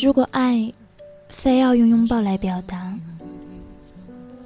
[0.00, 0.72] 如果爱
[1.28, 2.94] 非要用拥抱来表达，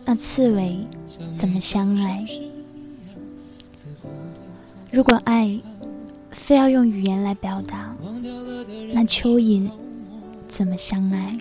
[0.05, 0.79] 那刺猬
[1.33, 2.25] 怎么相爱？
[4.91, 5.61] 如果爱
[6.31, 7.95] 非要用语言来表达，
[8.93, 9.69] 那蚯蚓
[10.49, 11.39] 怎么相爱？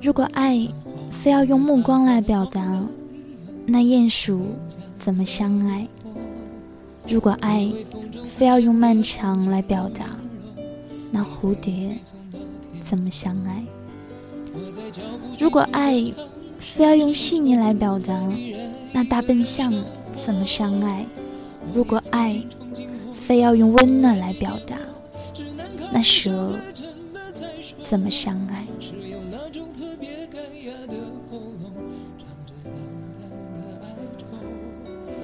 [0.00, 0.68] 如果爱
[1.10, 2.82] 非要用目光来表达，
[3.66, 4.54] 那鼹鼠
[4.94, 5.88] 怎么相爱？
[7.06, 7.70] 如果爱
[8.24, 10.06] 非要用漫长来表达，
[11.10, 11.96] 那蝴蝶
[12.80, 13.62] 怎么相爱？
[15.38, 16.02] 如果爱
[16.58, 18.18] 非要用细腻来表达，
[18.92, 19.72] 那大笨象
[20.12, 21.06] 怎么相爱？
[21.74, 22.42] 如果爱
[23.12, 24.76] 非要用温暖来表达，
[25.92, 26.56] 那蛇
[27.82, 28.64] 怎么相爱？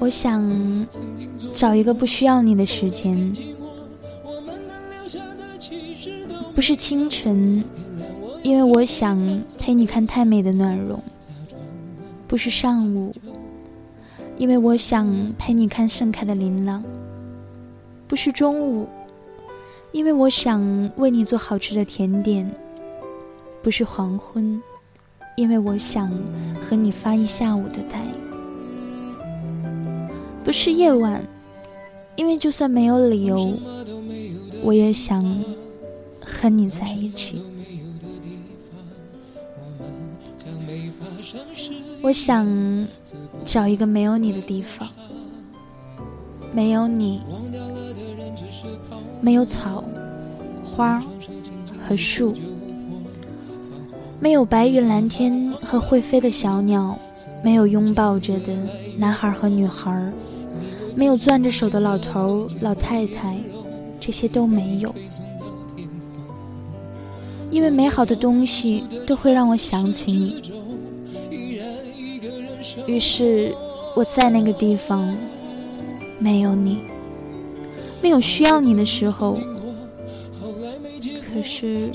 [0.00, 0.86] 我想
[1.52, 3.32] 找一个不需要你的时间，
[6.54, 7.62] 不是清晨，
[8.42, 9.18] 因为我想
[9.58, 10.98] 陪你看太美的暖融；
[12.26, 13.14] 不是上午，
[14.38, 15.06] 因为我想
[15.38, 16.82] 陪你看盛开的琳琅；
[18.08, 18.88] 不是中午，
[19.92, 22.46] 因为我想为你做好吃的甜点；
[23.62, 24.62] 不是黄昏，
[25.36, 26.10] 因为我想
[26.58, 28.00] 和你发一下午的呆。
[30.50, 31.24] 不是夜晚，
[32.16, 33.56] 因为就算没有理由，
[34.64, 35.24] 我也想
[36.20, 37.40] 和你在一起。
[42.02, 42.44] 我想
[43.44, 44.88] 找一个没有你的地方，
[46.52, 47.20] 没有你，
[49.20, 49.84] 没有草、
[50.64, 51.00] 花
[51.80, 52.34] 和树，
[54.18, 56.98] 没有白云、蓝天和会飞的小鸟，
[57.44, 58.52] 没有拥抱着的
[58.98, 60.12] 男孩和女孩。
[60.94, 63.36] 没有攥着手的老头老太太，
[63.98, 64.94] 这些都没有，
[67.50, 70.42] 因为美好的东西都会让我想起你。
[72.86, 73.54] 于是
[73.96, 75.16] 我在那个地方，
[76.18, 76.80] 没有你，
[78.02, 79.38] 没有需要你的时候。
[81.32, 81.90] 可是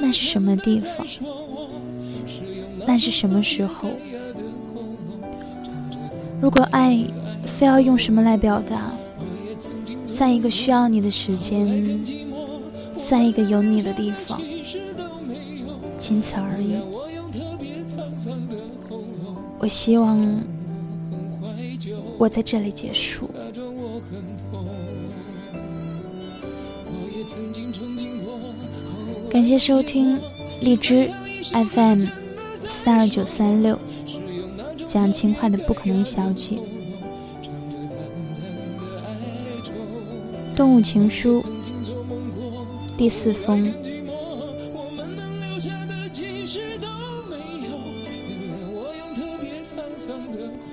[0.00, 1.06] 那是什么地方？
[2.86, 3.90] 那是什么时候？
[6.40, 7.06] 如果爱。
[7.46, 8.92] 非要用什么来表达？
[10.04, 12.02] 在一个需要你的时间，
[12.92, 14.42] 在一个有你的地方，
[15.96, 16.76] 仅此而已。
[19.58, 20.20] 我希望
[22.18, 23.30] 我在这里结束。
[29.30, 30.20] 感谢收听
[30.60, 31.08] 荔枝
[31.52, 32.06] FM
[32.60, 33.78] 三二九三六，
[34.86, 36.58] 讲轻快的不可能小姐。
[40.54, 41.44] 动物情书
[42.96, 43.70] 第四封，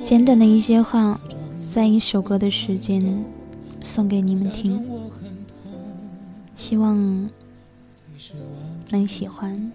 [0.04, 1.20] 简短的一些话，
[1.74, 3.26] 在一首歌的时间
[3.82, 4.82] 送给你们听，
[6.56, 7.30] 希望
[8.90, 9.72] 能喜欢。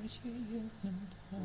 [0.00, 0.18] 而且
[0.50, 0.90] 也很
[1.28, 1.38] 痛